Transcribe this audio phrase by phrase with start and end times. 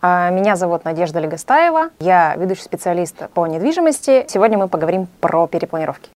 [0.00, 4.26] А, меня зовут Надежда Легостаева, я ведущий специалист по недвижимости.
[4.28, 6.10] Сегодня мы поговорим про перепланировки.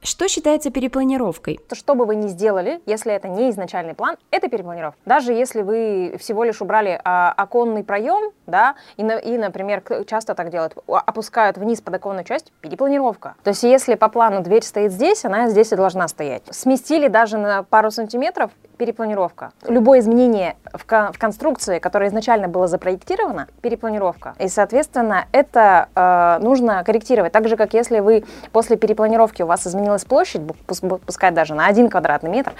[0.00, 1.60] Что считается перепланировкой?
[1.72, 4.98] Что бы вы ни сделали, если это не изначальный план, это перепланировка.
[5.04, 10.50] Даже если вы всего лишь убрали а, оконный проем, да, и, и, например, часто так
[10.50, 13.34] делают, опускают вниз подоконную часть, перепланировка.
[13.42, 16.42] То есть если по плану дверь стоит здесь, она здесь и должна стоять.
[16.50, 19.52] Сместили даже на пару сантиметров, перепланировка.
[19.66, 24.34] Любое изменение в, кон в конструкции, которое изначально было запроектировано, перепланировка.
[24.38, 27.32] И, соответственно, это э, нужно корректировать.
[27.32, 31.90] Так же, как если вы после перепланировки у вас изменилась площадь, пускай даже на один
[31.90, 32.52] квадратный метр,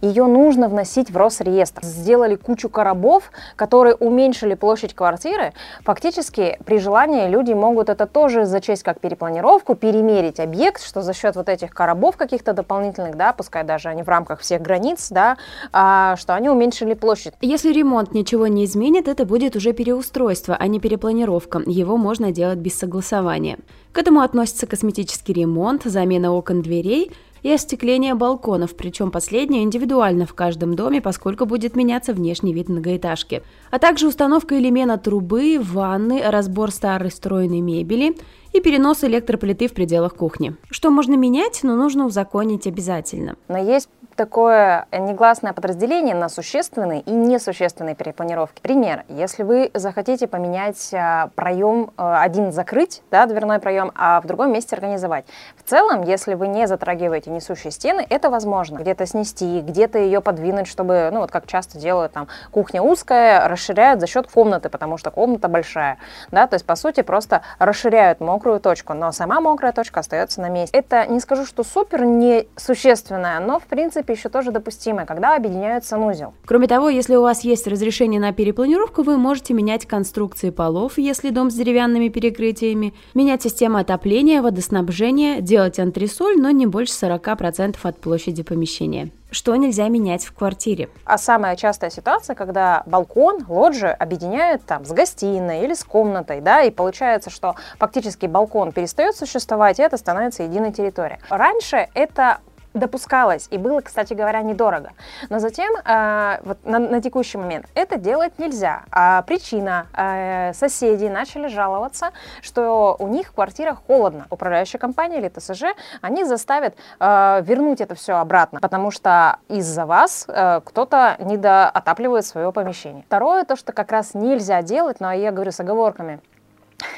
[0.00, 1.84] ее нужно вносить в Росреестр.
[1.84, 5.52] Сделали кучу коробов, которые уменьшили площадь квартиры.
[5.84, 11.36] Фактически, при желании люди могут это тоже зачесть как перепланировку, перемерить объект, что за счет
[11.36, 15.36] вот этих коробов каких-то дополнительных, да, пускай даже они в рамках всех границ, да,
[15.70, 17.34] что они уменьшили площадь.
[17.40, 21.62] Если ремонт ничего не изменит, это будет уже переустройство, а не перепланировка.
[21.66, 23.58] Его можно делать без согласования.
[23.92, 27.10] К этому относится косметический ремонт, замена окон дверей
[27.42, 33.42] и остекление балконов, причем последнее индивидуально в каждом доме, поскольку будет меняться внешний вид многоэтажки.
[33.70, 38.16] А также установка элемента трубы, ванны, разбор старой стройной мебели
[38.52, 40.56] и перенос электроплиты в пределах кухни.
[40.70, 43.36] Что можно менять, но нужно узаконить обязательно.
[43.48, 48.60] Но есть такое негласное подразделение на существенные и несущественные перепланировки.
[48.60, 49.04] Пример.
[49.08, 54.52] Если вы захотите поменять а, проем, а, один закрыть, да, дверной проем, а в другом
[54.52, 55.26] месте организовать.
[55.56, 58.78] В целом, если вы не затрагиваете несущие стены, это возможно.
[58.78, 64.00] Где-то снести, где-то ее подвинуть, чтобы, ну вот как часто делают, там, кухня узкая, расширяют
[64.00, 65.98] за счет комнаты, потому что комната большая.
[66.30, 70.48] Да, то есть, по сути, просто расширяют мокрую точку, но сама мокрая точка остается на
[70.48, 70.76] месте.
[70.76, 75.84] Это не скажу, что супер несущественное, но, в принципе, принципе, еще тоже допустимое, когда объединяют
[75.84, 76.32] санузел.
[76.44, 81.30] Кроме того, если у вас есть разрешение на перепланировку, вы можете менять конструкции полов, если
[81.30, 88.00] дом с деревянными перекрытиями, менять систему отопления, водоснабжения, делать антресоль, но не больше 40% от
[88.00, 89.10] площади помещения.
[89.30, 90.88] Что нельзя менять в квартире?
[91.04, 96.62] А самая частая ситуация, когда балкон, лоджию объединяют там с гостиной или с комнатой, да,
[96.62, 101.18] и получается, что фактически балкон перестает существовать, и это становится единой территорией.
[101.28, 102.38] Раньше это
[102.76, 104.92] допускалось и было, кстати говоря, недорого.
[105.28, 108.82] Но затем, э, вот на, на текущий момент, это делать нельзя.
[108.90, 112.10] А причина, э, соседи начали жаловаться,
[112.42, 114.26] что у них в квартирах холодно.
[114.30, 120.26] Управляющая компания или ТСЖ, они заставят э, вернуть это все обратно, потому что из-за вас
[120.28, 123.04] э, кто-то недоотапливает свое помещение.
[123.06, 126.20] Второе, то, что как раз нельзя делать, но я говорю с оговорками,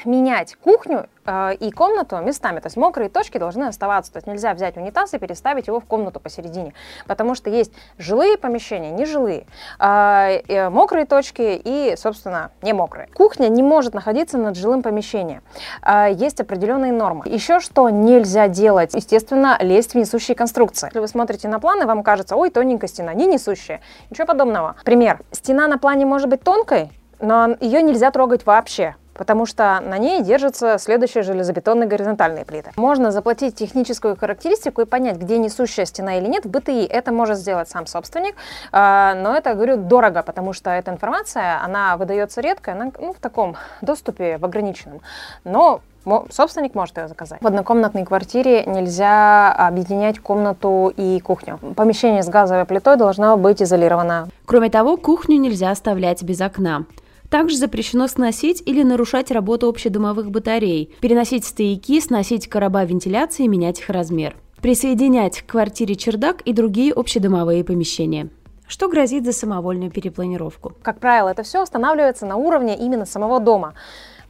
[0.05, 2.59] менять кухню э, и комнату местами.
[2.59, 4.11] То есть мокрые точки должны оставаться.
[4.11, 6.73] То есть нельзя взять унитаз и переставить его в комнату посередине.
[7.07, 9.45] Потому что есть жилые помещения, нежилые,
[9.79, 13.07] э, э, мокрые точки и, собственно, не мокрые.
[13.13, 15.41] Кухня не может находиться над жилым помещением.
[15.81, 17.23] Э, есть определенные нормы.
[17.27, 20.87] Еще что нельзя делать, естественно, лезть в несущие конструкции.
[20.87, 23.81] Если вы смотрите на планы, вам кажется, ой, тоненькая стена, не несущая.
[24.09, 24.75] Ничего подобного.
[24.83, 25.21] Пример.
[25.31, 30.23] Стена на плане может быть тонкой, но ее нельзя трогать вообще потому что на ней
[30.23, 32.71] держатся следующие железобетонные горизонтальные плиты.
[32.77, 36.45] Можно заплатить техническую характеристику и понять, где несущая стена или нет.
[36.45, 38.35] В БТИ это может сделать сам собственник,
[38.71, 43.17] а, но это, говорю, дорого, потому что эта информация, она выдается редко, она ну, в
[43.17, 45.01] таком доступе, в ограниченном.
[45.43, 45.81] Но
[46.29, 47.41] собственник может ее заказать.
[47.41, 51.59] В однокомнатной квартире нельзя объединять комнату и кухню.
[51.75, 54.29] Помещение с газовой плитой должно быть изолировано.
[54.45, 56.85] Кроме того, кухню нельзя оставлять без окна.
[57.29, 63.79] Также запрещено сносить или нарушать работу общедомовых батарей, переносить стояки, сносить короба вентиляции и менять
[63.79, 64.35] их размер.
[64.61, 68.29] Присоединять к квартире чердак и другие общедомовые помещения.
[68.67, 70.73] Что грозит за самовольную перепланировку?
[70.83, 73.73] Как правило, это все останавливается на уровне именно самого дома.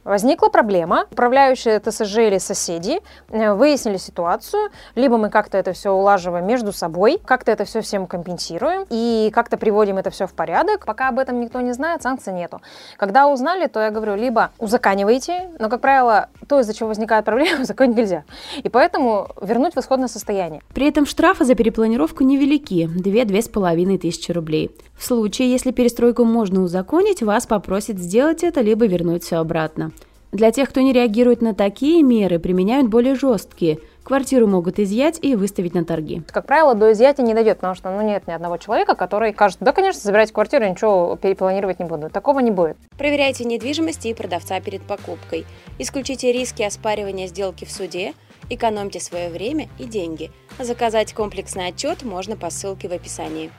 [0.04, 6.46] Возникла проблема, управляющие ТСЖ или соседи э, выяснили ситуацию, либо мы как-то это все улаживаем
[6.46, 10.86] между собой, как-то это все всем компенсируем и как-то приводим это все в порядок.
[10.86, 12.62] Пока об этом никто не знает, санкций нету.
[12.96, 17.60] Когда узнали, то я говорю, либо узаканивайте, но, как правило, то, из-за чего возникает проблема,
[17.62, 18.24] узаконить нельзя.
[18.56, 20.62] И поэтому вернуть в исходное состояние.
[20.74, 24.70] При этом штрафы за перепланировку невелики– 2-2,5 тысячи рублей.
[24.96, 29.92] В случае, если перестройку можно узаконить, вас попросят сделать это, либо вернуть все обратно.
[30.32, 33.80] Для тех, кто не реагирует на такие меры, применяют более жесткие.
[34.04, 36.22] Квартиру могут изъять и выставить на торги.
[36.28, 39.58] Как правило, до изъятия не дойдет, потому что ну, нет ни одного человека, который скажет,
[39.60, 42.10] да, конечно, забирайте квартиру, ничего перепланировать не буду.
[42.10, 42.76] Такого не будет.
[42.96, 45.46] Проверяйте недвижимость и продавца перед покупкой.
[45.78, 48.14] Исключите риски оспаривания сделки в суде,
[48.48, 50.30] экономьте свое время и деньги.
[50.60, 53.50] Заказать комплексный отчет можно по ссылке в описании.